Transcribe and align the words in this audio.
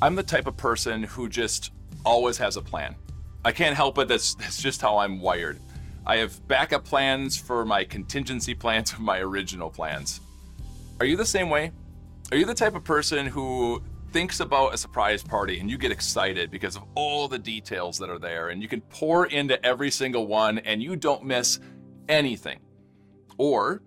I'm 0.00 0.14
the 0.14 0.22
type 0.22 0.46
of 0.46 0.56
person 0.56 1.02
who 1.02 1.28
just 1.28 1.72
always 2.04 2.38
has 2.38 2.56
a 2.56 2.62
plan. 2.62 2.94
I 3.44 3.50
can't 3.50 3.74
help 3.74 3.98
it. 3.98 4.06
That's, 4.06 4.34
that's 4.36 4.62
just 4.62 4.80
how 4.80 4.98
I'm 4.98 5.20
wired. 5.20 5.58
I 6.06 6.18
have 6.18 6.46
backup 6.46 6.84
plans 6.84 7.36
for 7.36 7.64
my 7.64 7.82
contingency 7.82 8.54
plans 8.54 8.92
of 8.92 9.00
my 9.00 9.18
original 9.18 9.70
plans. 9.70 10.20
Are 11.00 11.06
you 11.06 11.16
the 11.16 11.26
same 11.26 11.50
way? 11.50 11.72
Are 12.30 12.36
you 12.36 12.46
the 12.46 12.54
type 12.54 12.76
of 12.76 12.84
person 12.84 13.26
who 13.26 13.82
thinks 14.12 14.38
about 14.38 14.72
a 14.72 14.78
surprise 14.78 15.22
party 15.22 15.58
and 15.58 15.68
you 15.68 15.76
get 15.76 15.90
excited 15.90 16.50
because 16.50 16.76
of 16.76 16.84
all 16.94 17.26
the 17.26 17.38
details 17.38 17.98
that 17.98 18.08
are 18.08 18.18
there 18.20 18.50
and 18.50 18.62
you 18.62 18.68
can 18.68 18.80
pour 18.82 19.26
into 19.26 19.64
every 19.66 19.90
single 19.90 20.28
one 20.28 20.58
and 20.58 20.80
you 20.80 20.94
don't 20.94 21.24
miss 21.24 21.58
anything? 22.08 22.60
Or 23.36 23.82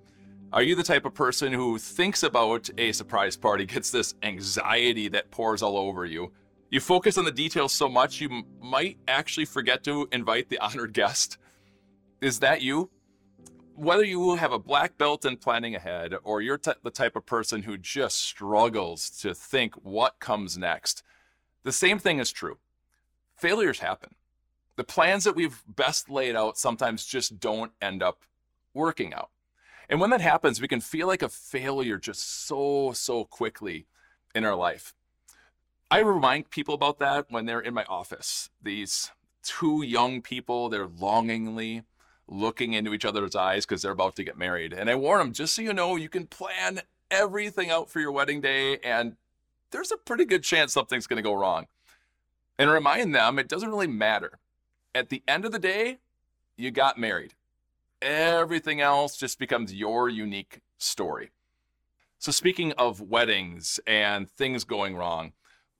are 0.53 0.63
you 0.63 0.75
the 0.75 0.83
type 0.83 1.05
of 1.05 1.13
person 1.13 1.53
who 1.53 1.77
thinks 1.77 2.23
about 2.23 2.69
a 2.77 2.91
surprise 2.91 3.37
party, 3.37 3.65
gets 3.65 3.89
this 3.89 4.15
anxiety 4.21 5.07
that 5.07 5.31
pours 5.31 5.61
all 5.61 5.77
over 5.77 6.05
you? 6.05 6.33
You 6.69 6.81
focus 6.81 7.17
on 7.17 7.23
the 7.23 7.31
details 7.31 7.71
so 7.71 7.87
much 7.87 8.19
you 8.19 8.29
m- 8.29 8.45
might 8.61 8.97
actually 9.07 9.45
forget 9.45 9.81
to 9.85 10.09
invite 10.11 10.49
the 10.49 10.59
honored 10.61 10.93
guest. 10.93 11.37
Is 12.19 12.39
that 12.39 12.61
you? 12.61 12.89
Whether 13.75 14.03
you 14.03 14.35
have 14.35 14.51
a 14.51 14.59
black 14.59 14.97
belt 14.97 15.23
in 15.23 15.37
planning 15.37 15.73
ahead 15.73 16.15
or 16.21 16.41
you're 16.41 16.57
t- 16.57 16.71
the 16.83 16.91
type 16.91 17.15
of 17.15 17.25
person 17.25 17.63
who 17.63 17.77
just 17.77 18.17
struggles 18.17 19.09
to 19.21 19.33
think 19.33 19.75
what 19.75 20.19
comes 20.19 20.57
next, 20.57 21.01
the 21.63 21.71
same 21.71 21.97
thing 21.97 22.19
is 22.19 22.31
true. 22.31 22.57
Failures 23.37 23.79
happen. 23.79 24.15
The 24.75 24.83
plans 24.83 25.23
that 25.23 25.35
we've 25.35 25.63
best 25.65 26.09
laid 26.09 26.35
out 26.35 26.57
sometimes 26.57 27.05
just 27.05 27.39
don't 27.39 27.71
end 27.81 28.03
up 28.03 28.23
working 28.73 29.13
out. 29.13 29.29
And 29.91 29.99
when 29.99 30.09
that 30.11 30.21
happens, 30.21 30.61
we 30.61 30.69
can 30.69 30.79
feel 30.79 31.05
like 31.05 31.21
a 31.21 31.27
failure 31.27 31.97
just 31.97 32.47
so, 32.47 32.93
so 32.93 33.25
quickly 33.25 33.87
in 34.33 34.45
our 34.45 34.55
life. 34.55 34.93
I 35.91 35.99
remind 35.99 36.49
people 36.49 36.73
about 36.73 36.99
that 36.99 37.25
when 37.29 37.45
they're 37.45 37.59
in 37.59 37.73
my 37.73 37.83
office. 37.83 38.49
These 38.63 39.11
two 39.43 39.83
young 39.83 40.21
people, 40.21 40.69
they're 40.69 40.87
longingly 40.87 41.83
looking 42.25 42.71
into 42.71 42.93
each 42.93 43.03
other's 43.03 43.35
eyes 43.35 43.65
because 43.65 43.81
they're 43.81 43.91
about 43.91 44.15
to 44.15 44.23
get 44.23 44.37
married. 44.37 44.71
And 44.71 44.89
I 44.89 44.95
warn 44.95 45.19
them 45.19 45.33
just 45.33 45.53
so 45.53 45.61
you 45.61 45.73
know, 45.73 45.97
you 45.97 46.07
can 46.07 46.25
plan 46.25 46.79
everything 47.11 47.69
out 47.69 47.89
for 47.89 47.99
your 47.99 48.13
wedding 48.13 48.39
day, 48.39 48.77
and 48.77 49.17
there's 49.71 49.91
a 49.91 49.97
pretty 49.97 50.23
good 50.23 50.43
chance 50.43 50.71
something's 50.71 51.07
going 51.07 51.17
to 51.17 51.29
go 51.29 51.33
wrong. 51.33 51.67
And 52.57 52.71
remind 52.71 53.13
them 53.13 53.37
it 53.37 53.49
doesn't 53.49 53.69
really 53.69 53.87
matter. 53.87 54.39
At 54.95 55.09
the 55.09 55.21
end 55.27 55.43
of 55.43 55.51
the 55.51 55.59
day, 55.59 55.97
you 56.55 56.71
got 56.71 56.97
married. 56.97 57.33
Everything 58.01 58.81
else 58.81 59.15
just 59.15 59.37
becomes 59.37 59.73
your 59.73 60.09
unique 60.09 60.61
story. 60.77 61.31
So, 62.17 62.31
speaking 62.31 62.71
of 62.73 63.01
weddings 63.01 63.79
and 63.85 64.29
things 64.29 64.63
going 64.63 64.95
wrong, 64.95 65.33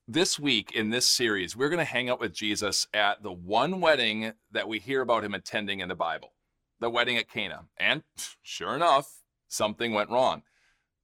this 0.08 0.40
week 0.40 0.72
in 0.72 0.90
this 0.90 1.08
series, 1.08 1.56
we're 1.56 1.70
going 1.70 1.80
to 1.80 1.86
hang 1.86 2.10
out 2.10 2.20
with 2.20 2.34
Jesus 2.34 2.88
at 2.94 3.24
the 3.24 3.32
one 3.32 3.80
wedding 3.80 4.34
that 4.52 4.68
we 4.68 4.80
hear 4.80 5.02
about 5.02 5.24
him 5.24 5.34
attending 5.34 5.80
in 5.80 5.90
the 5.90 5.96
Bible 5.96 6.34
the 6.80 6.90
wedding 6.90 7.16
at 7.16 7.30
Cana. 7.30 7.66
And 7.78 8.04
sure 8.42 8.76
enough, 8.76 9.22
something 9.48 9.94
went 9.94 10.10
wrong. 10.10 10.42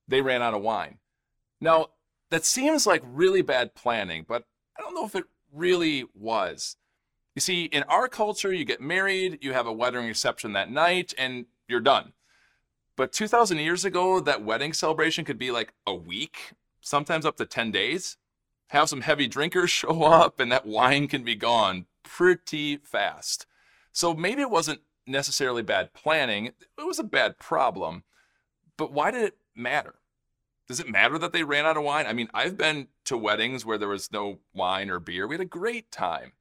They 0.08 0.22
ran 0.22 0.42
out 0.42 0.54
of 0.54 0.62
wine. 0.62 0.98
Now, 1.62 1.90
that 2.30 2.46
seems 2.46 2.86
like 2.86 3.04
really 3.06 3.42
bad 3.42 3.76
planning, 3.76 4.26
but 4.28 4.44
I 4.78 4.82
don't 4.82 4.96
know 4.96 5.06
if 5.06 5.16
it 5.16 5.26
really 5.54 6.06
was. 6.14 6.76
You 7.38 7.42
see, 7.42 7.66
in 7.66 7.84
our 7.84 8.08
culture, 8.08 8.52
you 8.52 8.66
get 8.66 8.82
married, 8.82 9.38
you 9.44 9.54
have 9.54 9.68
a 9.68 9.72
wedding 9.72 10.08
reception 10.08 10.54
that 10.54 10.72
night, 10.72 11.14
and 11.20 11.46
you're 11.68 11.80
done. 11.80 12.14
But 12.96 13.12
2,000 13.12 13.60
years 13.60 13.86
ago, 13.86 14.20
that 14.20 14.44
wedding 14.44 14.74
celebration 14.74 15.24
could 15.24 15.38
be 15.38 15.52
like 15.52 15.76
a 15.86 15.94
week, 15.94 16.54
sometimes 16.82 17.28
up 17.28 17.38
to 17.38 17.46
10 17.46 17.70
days. 17.70 18.18
Have 18.70 18.90
some 18.90 19.02
heavy 19.02 19.28
drinkers 19.28 19.70
show 19.70 20.02
up, 20.02 20.40
and 20.40 20.52
that 20.52 20.66
wine 20.66 21.08
can 21.08 21.24
be 21.24 21.36
gone 21.36 21.86
pretty 22.02 22.78
fast. 22.78 23.46
So 23.92 24.16
maybe 24.16 24.42
it 24.42 24.50
wasn't 24.50 24.82
necessarily 25.06 25.62
bad 25.62 25.94
planning, 25.94 26.48
it 26.48 26.88
was 26.88 26.98
a 26.98 27.04
bad 27.04 27.38
problem. 27.38 28.04
But 28.78 28.92
why 28.92 29.12
did 29.12 29.22
it 29.22 29.38
matter? 29.56 30.00
Does 30.68 30.80
it 30.80 30.90
matter 30.90 31.20
that 31.20 31.34
they 31.34 31.44
ran 31.44 31.68
out 31.68 31.78
of 31.78 31.84
wine? 31.84 32.08
I 32.08 32.14
mean, 32.14 32.30
I've 32.34 32.58
been 32.58 32.88
to 33.06 33.16
weddings 33.16 33.64
where 33.64 33.78
there 33.78 33.90
was 33.90 34.12
no 34.12 34.40
wine 34.56 34.90
or 34.90 35.00
beer. 35.00 35.28
We 35.28 35.36
had 35.36 35.42
a 35.42 35.46
great 35.46 35.92
time. 35.92 36.32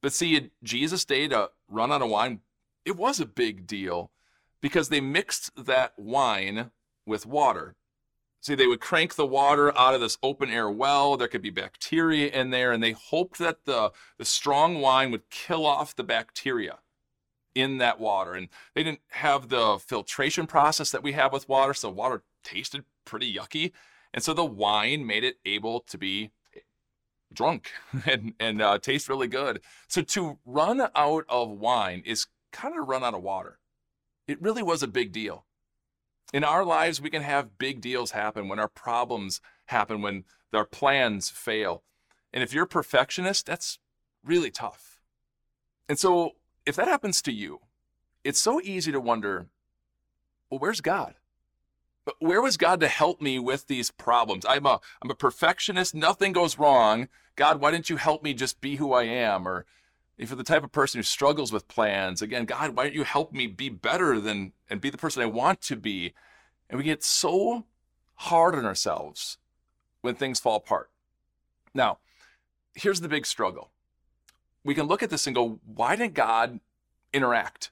But 0.00 0.12
see, 0.12 0.50
Jesus' 0.62 1.04
day 1.04 1.28
to 1.28 1.50
run 1.68 1.92
out 1.92 2.02
of 2.02 2.10
wine, 2.10 2.40
it 2.84 2.96
was 2.96 3.20
a 3.20 3.26
big 3.26 3.66
deal 3.66 4.10
because 4.60 4.88
they 4.88 5.00
mixed 5.00 5.66
that 5.66 5.92
wine 5.96 6.70
with 7.06 7.26
water. 7.26 7.74
See, 8.40 8.54
they 8.54 8.66
would 8.66 8.80
crank 8.80 9.16
the 9.16 9.26
water 9.26 9.76
out 9.76 9.94
of 9.94 10.00
this 10.00 10.18
open 10.22 10.50
air 10.50 10.70
well. 10.70 11.16
There 11.16 11.28
could 11.28 11.42
be 11.42 11.50
bacteria 11.50 12.28
in 12.28 12.50
there, 12.50 12.70
and 12.70 12.82
they 12.82 12.92
hoped 12.92 13.38
that 13.38 13.64
the, 13.64 13.90
the 14.16 14.24
strong 14.24 14.80
wine 14.80 15.10
would 15.10 15.28
kill 15.28 15.66
off 15.66 15.96
the 15.96 16.04
bacteria 16.04 16.78
in 17.54 17.78
that 17.78 17.98
water. 17.98 18.34
And 18.34 18.48
they 18.74 18.84
didn't 18.84 19.00
have 19.10 19.48
the 19.48 19.78
filtration 19.84 20.46
process 20.46 20.92
that 20.92 21.02
we 21.02 21.12
have 21.12 21.32
with 21.32 21.48
water, 21.48 21.74
so 21.74 21.90
water 21.90 22.22
tasted 22.44 22.84
pretty 23.04 23.34
yucky. 23.34 23.72
And 24.14 24.22
so 24.22 24.32
the 24.32 24.44
wine 24.44 25.04
made 25.06 25.24
it 25.24 25.38
able 25.44 25.80
to 25.80 25.98
be 25.98 26.30
drunk 27.32 27.70
and, 28.06 28.34
and 28.38 28.62
uh, 28.62 28.78
taste 28.78 29.08
really 29.08 29.28
good. 29.28 29.60
So 29.88 30.02
to 30.02 30.38
run 30.44 30.88
out 30.94 31.24
of 31.28 31.50
wine 31.50 32.02
is 32.04 32.26
kind 32.52 32.78
of 32.78 32.88
run 32.88 33.04
out 33.04 33.14
of 33.14 33.22
water. 33.22 33.58
It 34.26 34.42
really 34.42 34.62
was 34.62 34.82
a 34.82 34.88
big 34.88 35.12
deal. 35.12 35.44
In 36.32 36.44
our 36.44 36.64
lives, 36.64 37.00
we 37.00 37.10
can 37.10 37.22
have 37.22 37.56
big 37.58 37.80
deals 37.80 38.10
happen 38.10 38.48
when 38.48 38.58
our 38.58 38.68
problems 38.68 39.40
happen, 39.66 40.02
when 40.02 40.24
our 40.52 40.66
plans 40.66 41.30
fail. 41.30 41.82
And 42.32 42.42
if 42.42 42.52
you're 42.52 42.64
a 42.64 42.68
perfectionist, 42.68 43.46
that's 43.46 43.78
really 44.22 44.50
tough. 44.50 45.00
And 45.88 45.98
so 45.98 46.32
if 46.66 46.76
that 46.76 46.88
happens 46.88 47.22
to 47.22 47.32
you, 47.32 47.60
it's 48.24 48.40
so 48.40 48.60
easy 48.60 48.92
to 48.92 49.00
wonder, 49.00 49.46
well, 50.50 50.60
where's 50.60 50.82
God? 50.82 51.14
Where 52.18 52.42
was 52.42 52.56
God 52.56 52.80
to 52.80 52.88
help 52.88 53.20
me 53.20 53.38
with 53.38 53.66
these 53.66 53.90
problems? 53.90 54.44
I'm 54.48 54.66
a 54.66 54.80
I'm 55.02 55.10
a 55.10 55.14
perfectionist, 55.14 55.94
nothing 55.94 56.32
goes 56.32 56.58
wrong. 56.58 57.08
God, 57.36 57.60
why 57.60 57.70
didn't 57.70 57.90
you 57.90 57.96
help 57.96 58.22
me 58.22 58.34
just 58.34 58.60
be 58.60 58.76
who 58.76 58.92
I 58.92 59.04
am? 59.04 59.46
Or 59.46 59.66
if 60.16 60.30
you're 60.30 60.36
the 60.36 60.44
type 60.44 60.64
of 60.64 60.72
person 60.72 60.98
who 60.98 61.04
struggles 61.04 61.52
with 61.52 61.68
plans, 61.68 62.20
again, 62.20 62.44
God, 62.44 62.76
why 62.76 62.84
don't 62.84 62.94
you 62.94 63.04
help 63.04 63.32
me 63.32 63.46
be 63.46 63.68
better 63.68 64.18
than 64.18 64.52
and 64.68 64.80
be 64.80 64.90
the 64.90 64.98
person 64.98 65.22
I 65.22 65.26
want 65.26 65.60
to 65.62 65.76
be? 65.76 66.14
And 66.68 66.78
we 66.78 66.84
get 66.84 67.04
so 67.04 67.64
hard 68.14 68.54
on 68.54 68.64
ourselves 68.64 69.38
when 70.02 70.14
things 70.14 70.40
fall 70.40 70.56
apart. 70.56 70.90
Now, 71.74 71.98
here's 72.74 73.00
the 73.00 73.08
big 73.08 73.26
struggle. 73.26 73.70
We 74.64 74.74
can 74.74 74.86
look 74.86 75.02
at 75.02 75.10
this 75.10 75.26
and 75.26 75.36
go, 75.36 75.60
why 75.64 75.96
didn't 75.96 76.14
God 76.14 76.60
interact? 77.12 77.70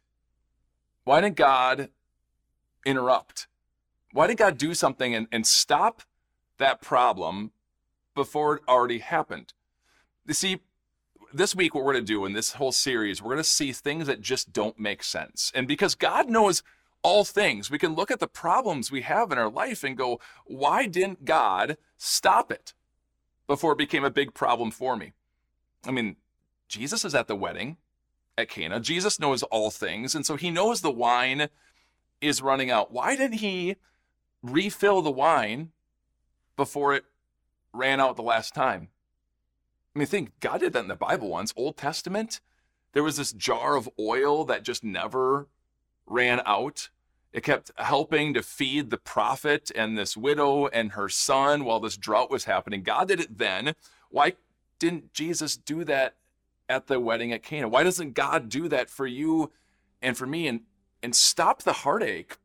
Why 1.04 1.20
didn't 1.20 1.36
God 1.36 1.90
interrupt? 2.84 3.48
Why 4.16 4.26
did 4.26 4.38
God 4.38 4.56
do 4.56 4.72
something 4.72 5.14
and, 5.14 5.28
and 5.30 5.46
stop 5.46 6.00
that 6.56 6.80
problem 6.80 7.50
before 8.14 8.56
it 8.56 8.62
already 8.66 9.00
happened? 9.00 9.52
You 10.26 10.32
see, 10.32 10.60
this 11.34 11.54
week, 11.54 11.74
what 11.74 11.84
we're 11.84 11.92
going 11.92 12.06
to 12.06 12.12
do 12.14 12.24
in 12.24 12.32
this 12.32 12.54
whole 12.54 12.72
series, 12.72 13.20
we're 13.20 13.34
going 13.34 13.44
to 13.44 13.44
see 13.44 13.72
things 13.72 14.06
that 14.06 14.22
just 14.22 14.54
don't 14.54 14.80
make 14.80 15.02
sense. 15.02 15.52
And 15.54 15.68
because 15.68 15.94
God 15.94 16.30
knows 16.30 16.62
all 17.02 17.26
things, 17.26 17.70
we 17.70 17.78
can 17.78 17.94
look 17.94 18.10
at 18.10 18.18
the 18.18 18.26
problems 18.26 18.90
we 18.90 19.02
have 19.02 19.30
in 19.32 19.36
our 19.36 19.50
life 19.50 19.84
and 19.84 19.98
go, 19.98 20.18
why 20.46 20.86
didn't 20.86 21.26
God 21.26 21.76
stop 21.98 22.50
it 22.50 22.72
before 23.46 23.72
it 23.72 23.78
became 23.78 24.02
a 24.02 24.10
big 24.10 24.32
problem 24.32 24.70
for 24.70 24.96
me? 24.96 25.12
I 25.86 25.90
mean, 25.90 26.16
Jesus 26.68 27.04
is 27.04 27.14
at 27.14 27.28
the 27.28 27.36
wedding 27.36 27.76
at 28.38 28.48
Cana. 28.48 28.80
Jesus 28.80 29.20
knows 29.20 29.42
all 29.42 29.70
things. 29.70 30.14
And 30.14 30.24
so 30.24 30.36
he 30.36 30.50
knows 30.50 30.80
the 30.80 30.90
wine 30.90 31.50
is 32.22 32.40
running 32.40 32.70
out. 32.70 32.90
Why 32.90 33.14
didn't 33.14 33.40
he 33.40 33.76
refill 34.50 35.02
the 35.02 35.10
wine 35.10 35.70
before 36.56 36.94
it 36.94 37.04
ran 37.72 38.00
out 38.00 38.16
the 38.16 38.22
last 38.22 38.54
time. 38.54 38.88
I 39.94 39.98
mean, 39.98 40.06
think 40.06 40.40
God 40.40 40.60
did 40.60 40.72
that 40.74 40.82
in 40.82 40.88
the 40.88 40.96
Bible 40.96 41.28
once, 41.28 41.52
Old 41.56 41.76
Testament. 41.76 42.40
There 42.92 43.02
was 43.02 43.16
this 43.16 43.32
jar 43.32 43.76
of 43.76 43.88
oil 43.98 44.44
that 44.44 44.62
just 44.62 44.84
never 44.84 45.48
ran 46.06 46.40
out. 46.46 46.88
It 47.32 47.42
kept 47.42 47.70
helping 47.76 48.32
to 48.34 48.42
feed 48.42 48.90
the 48.90 48.98
prophet 48.98 49.70
and 49.74 49.96
this 49.96 50.16
widow 50.16 50.68
and 50.68 50.92
her 50.92 51.08
son 51.08 51.64
while 51.64 51.80
this 51.80 51.96
drought 51.96 52.30
was 52.30 52.44
happening. 52.44 52.82
God 52.82 53.08
did 53.08 53.20
it 53.20 53.38
then. 53.38 53.74
Why 54.10 54.34
didn't 54.78 55.12
Jesus 55.12 55.56
do 55.56 55.84
that 55.84 56.14
at 56.68 56.86
the 56.86 56.98
wedding 57.00 57.32
at 57.32 57.42
Cana? 57.42 57.68
Why 57.68 57.82
doesn't 57.82 58.14
God 58.14 58.48
do 58.48 58.68
that 58.68 58.88
for 58.88 59.06
you 59.06 59.52
and 60.00 60.16
for 60.16 60.26
me 60.26 60.46
and, 60.46 60.60
and 61.02 61.14
stop 61.14 61.62
the 61.62 61.72
heartache 61.72 62.36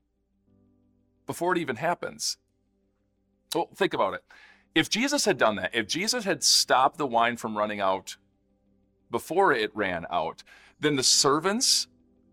before 1.26 1.54
it 1.54 1.60
even 1.60 1.78
happens? 1.78 2.38
Well, 3.54 3.70
think 3.76 3.94
about 3.94 4.14
it. 4.14 4.24
If 4.74 4.90
Jesus 4.90 5.26
had 5.26 5.38
done 5.38 5.58
that, 5.58 5.76
if 5.76 5.88
Jesus 5.88 6.24
had 6.24 6.44
stopped 6.44 6.98
the 6.98 7.08
wine 7.08 7.38
from 7.38 7.58
running 7.58 7.82
out 7.82 8.18
before 9.10 9.52
it 9.52 9.76
ran 9.76 10.06
out, 10.10 10.44
then 10.80 10.96
the 10.96 11.04
servants 11.04 11.88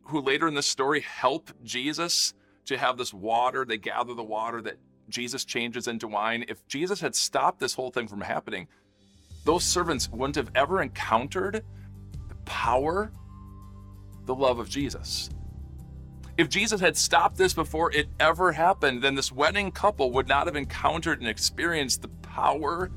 who 0.05 0.20
later 0.20 0.46
in 0.46 0.55
the 0.55 0.62
story 0.62 1.00
help 1.00 1.50
Jesus 1.64 2.35
to 2.67 2.79
have 2.79 2.96
this 2.96 3.12
water, 3.12 3.64
they 3.64 3.76
gather 3.76 4.14
the 4.14 4.23
water 4.23 4.62
that 4.62 4.76
Jesus 5.08 5.44
changes 5.44 5.88
into 5.88 6.06
wine. 6.06 6.44
If 6.49 6.67
Jesus 6.69 7.00
had 7.00 7.14
stopped 7.14 7.61
this 7.61 7.75
whole 7.75 7.91
thing 7.91 8.06
from 8.06 8.20
happening, 8.20 8.69
those 9.44 9.64
servants 9.64 10.08
wouldn't 10.11 10.37
have 10.37 10.50
ever 10.55 10.82
encountered 10.82 11.64
the 12.29 12.34
power, 12.44 13.11
the 14.26 14.34
love 14.34 14.58
of 14.58 14.69
Jesus. 14.69 15.31
If 16.38 16.49
Jesus 16.49 16.81
had 16.81 16.96
stopped 16.96 17.37
this 17.37 17.52
before 17.52 17.93
it 17.93 18.06
ever 18.20 18.52
happened, 18.52 19.02
then 19.02 19.17
this 19.17 19.32
wedding 19.32 19.73
couple 19.73 20.12
would 20.12 20.29
not 20.29 20.46
have 20.46 20.55
encountered 20.55 21.19
and 21.19 21.29
experienced 21.29 22.00
the 22.00 22.08
power 22.23 22.93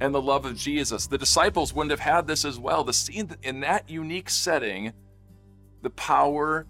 and 0.00 0.14
the 0.14 0.22
love 0.22 0.46
of 0.46 0.56
Jesus. 0.56 1.06
The 1.06 1.18
disciples 1.18 1.74
wouldn't 1.74 1.90
have 1.90 2.00
had 2.00 2.26
this 2.26 2.46
as 2.46 2.58
well. 2.58 2.82
The 2.82 2.94
scene 2.94 3.30
in 3.42 3.60
that 3.60 3.90
unique 3.90 4.30
setting, 4.30 4.94
the 5.82 5.90
power 5.90 6.66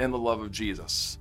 and 0.00 0.10
the 0.12 0.18
love 0.18 0.40
of 0.40 0.50
Jesus. 0.50 1.18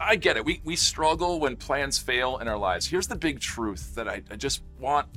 I 0.00 0.16
get 0.16 0.38
it. 0.38 0.44
We, 0.46 0.62
we 0.64 0.74
struggle 0.74 1.40
when 1.40 1.56
plans 1.56 1.98
fail 1.98 2.38
in 2.38 2.48
our 2.48 2.56
lives. 2.56 2.86
Here's 2.86 3.06
the 3.06 3.16
big 3.16 3.38
truth 3.38 3.94
that 3.96 4.08
I, 4.08 4.22
I 4.30 4.36
just 4.36 4.62
want 4.78 5.08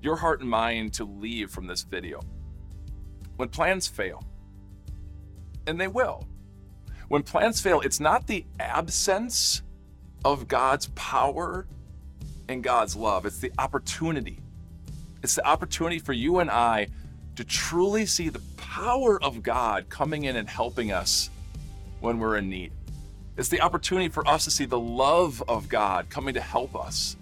your 0.00 0.16
heart 0.16 0.40
and 0.40 0.48
mind 0.48 0.94
to 0.94 1.04
leave 1.04 1.50
from 1.50 1.66
this 1.66 1.82
video. 1.82 2.22
When 3.36 3.50
plans 3.50 3.86
fail, 3.86 4.24
and 5.66 5.78
they 5.78 5.88
will, 5.88 6.26
when 7.12 7.22
plans 7.22 7.60
fail, 7.60 7.82
it's 7.82 8.00
not 8.00 8.26
the 8.26 8.42
absence 8.58 9.60
of 10.24 10.48
God's 10.48 10.86
power 10.94 11.66
and 12.48 12.64
God's 12.64 12.96
love, 12.96 13.26
it's 13.26 13.38
the 13.38 13.52
opportunity. 13.58 14.38
It's 15.22 15.34
the 15.34 15.46
opportunity 15.46 15.98
for 15.98 16.14
you 16.14 16.38
and 16.38 16.50
I 16.50 16.86
to 17.36 17.44
truly 17.44 18.06
see 18.06 18.30
the 18.30 18.40
power 18.56 19.22
of 19.22 19.42
God 19.42 19.90
coming 19.90 20.24
in 20.24 20.36
and 20.36 20.48
helping 20.48 20.90
us 20.90 21.28
when 22.00 22.18
we're 22.18 22.38
in 22.38 22.48
need. 22.48 22.72
It's 23.36 23.50
the 23.50 23.60
opportunity 23.60 24.08
for 24.08 24.26
us 24.26 24.44
to 24.44 24.50
see 24.50 24.64
the 24.64 24.80
love 24.80 25.42
of 25.48 25.68
God 25.68 26.08
coming 26.08 26.32
to 26.32 26.40
help 26.40 26.74
us 26.74 27.18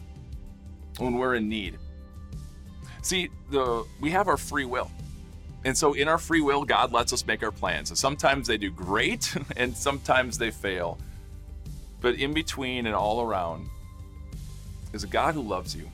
when 0.99 1.15
we're 1.15 1.35
in 1.35 1.49
need. 1.49 1.79
See, 3.03 3.29
the 3.51 3.85
we 4.01 4.13
have 4.13 4.29
our 4.29 4.37
free 4.37 4.67
will. 4.67 4.89
And 5.65 5.77
so, 5.77 5.93
in 5.93 6.09
our 6.09 6.19
free 6.19 6.41
will, 6.41 6.65
God 6.65 6.93
lets 6.93 7.13
us 7.13 7.27
make 7.27 7.43
our 7.43 7.51
plans. 7.51 7.91
And 7.91 7.99
sometimes 7.99 8.47
they 8.47 8.57
do 8.57 8.71
great, 8.71 9.35
and 9.57 9.77
sometimes 9.77 10.39
they 10.39 10.51
fail. 10.51 10.99
But 12.01 12.15
in 12.15 12.33
between 12.33 12.87
and 12.87 12.95
all 12.95 13.21
around 13.21 13.69
is 14.93 15.05
a 15.05 15.07
God 15.07 15.35
who 15.35 15.43
loves 15.43 15.77
you. 15.77 15.89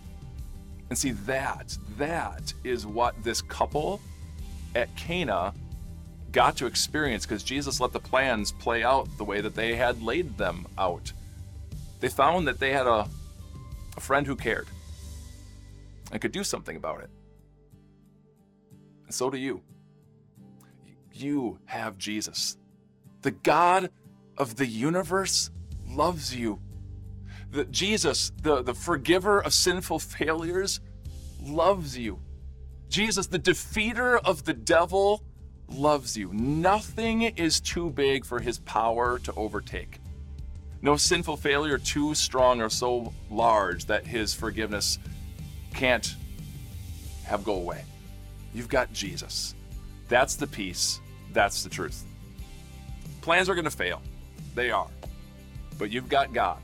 And 0.89 0.97
see, 0.97 1.11
that, 1.11 1.77
that 1.99 2.55
is 2.63 2.87
what 2.87 3.21
this 3.25 3.43
couple 3.43 4.01
at 4.77 4.95
Cana 4.95 5.53
got 6.31 6.57
to 6.59 6.67
experience 6.67 7.25
because 7.25 7.43
Jesus 7.43 7.81
let 7.81 7.93
the 7.93 8.01
plans 8.01 8.53
play 8.53 8.85
out 8.85 9.09
the 9.17 9.25
way 9.25 9.41
that 9.41 9.55
they 9.55 9.75
had 9.75 10.03
laid 10.03 10.37
them 10.39 10.67
out. 10.79 11.13
They 12.01 12.09
found 12.09 12.47
that 12.47 12.61
they 12.61 12.73
had 12.73 12.87
a, 12.87 13.09
a 13.97 14.01
friend 14.01 14.27
who 14.27 14.37
cared 14.37 14.69
and 16.13 16.21
could 16.21 16.33
do 16.33 16.45
something 16.45 16.77
about 16.77 17.01
it. 17.01 17.11
And 19.07 19.15
so 19.15 19.31
do 19.31 19.39
you. 19.39 19.63
You 21.13 21.59
have 21.65 21.97
Jesus. 21.97 22.59
The 23.23 23.31
God 23.31 23.91
of 24.37 24.57
the 24.57 24.67
universe 24.67 25.51
loves 25.89 26.35
you. 26.35 26.61
The, 27.51 27.65
Jesus, 27.65 28.33
the, 28.43 28.63
the 28.63 28.75
forgiver 28.75 29.41
of 29.41 29.55
sinful 29.55 30.01
failures, 30.01 30.81
loves 31.43 31.97
you. 31.97 32.21
Jesus, 32.89 33.27
the 33.29 33.39
defeater 33.39 34.19
of 34.25 34.45
the 34.45 34.53
devil, 34.53 35.23
loves 35.69 36.17
you. 36.17 36.33
Nothing 36.33 37.23
is 37.23 37.61
too 37.61 37.91
big 37.91 38.25
for 38.25 38.41
his 38.41 38.59
power 38.61 39.19
to 39.21 39.33
overtake. 39.35 40.01
No 40.83 40.97
sinful 40.97 41.39
failure 41.39 41.79
too 41.79 42.15
strong 42.15 42.61
or 42.61 42.69
so 42.69 43.13
large 43.31 43.87
that 43.87 44.07
his 44.07 44.35
forgiveness 44.35 44.99
can't 45.75 46.15
have 47.25 47.45
go 47.45 47.55
away. 47.55 47.85
You've 48.57 48.71
got 48.71 48.91
Jesus. 48.91 49.55
That's 50.09 50.35
the 50.35 50.47
peace. 50.47 51.01
That's 51.35 51.63
the 51.63 51.69
truth. 51.69 52.07
Plans 53.21 53.51
are 53.51 53.55
going 53.55 53.67
to 53.67 53.71
fail. 53.71 54.01
They 54.55 54.71
are. 54.71 54.89
But 55.79 55.91
you've 55.91 56.09
got 56.09 56.33
God 56.33 56.59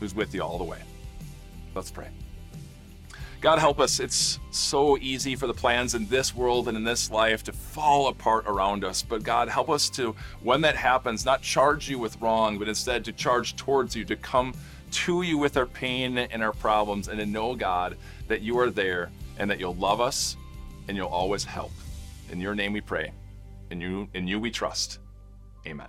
who's 0.00 0.16
with 0.16 0.34
you 0.34 0.42
all 0.42 0.58
the 0.58 0.64
way. 0.64 0.80
Let's 1.76 1.92
pray. 1.92 2.08
God 3.40 3.60
help 3.60 3.78
us. 3.78 4.00
It's 4.00 4.40
so 4.50 4.98
easy 4.98 5.36
for 5.36 5.46
the 5.46 5.54
plans 5.54 5.94
in 5.94 6.08
this 6.08 6.34
world 6.34 6.66
and 6.66 6.76
in 6.76 6.82
this 6.82 7.08
life 7.08 7.44
to 7.44 7.52
fall 7.52 8.08
apart 8.08 8.44
around 8.48 8.82
us. 8.82 9.02
But 9.02 9.22
God, 9.22 9.48
help 9.48 9.70
us 9.70 9.88
to, 9.90 10.16
when 10.42 10.60
that 10.62 10.74
happens, 10.74 11.24
not 11.24 11.40
charge 11.40 11.88
you 11.88 12.00
with 12.00 12.20
wrong, 12.20 12.58
but 12.58 12.66
instead 12.66 13.04
to 13.04 13.12
charge 13.12 13.54
towards 13.54 13.94
you, 13.94 14.04
to 14.06 14.16
come 14.16 14.54
to 14.90 15.22
you 15.22 15.38
with 15.38 15.56
our 15.56 15.66
pain 15.66 16.18
and 16.18 16.42
our 16.42 16.52
problems, 16.52 17.06
and 17.06 17.20
to 17.20 17.26
know, 17.26 17.54
God, 17.54 17.96
that 18.26 18.40
you 18.40 18.58
are 18.58 18.70
there 18.70 19.12
and 19.38 19.48
that 19.48 19.60
you'll 19.60 19.76
love 19.76 20.00
us 20.00 20.36
and 20.88 20.96
you'll 20.96 21.08
always 21.08 21.44
help. 21.44 21.72
In 22.30 22.40
your 22.40 22.54
name 22.54 22.72
we 22.72 22.80
pray. 22.80 23.12
In 23.70 23.80
you, 23.80 24.08
in 24.14 24.26
you 24.26 24.40
we 24.40 24.50
trust. 24.50 24.98
Amen. 25.66 25.88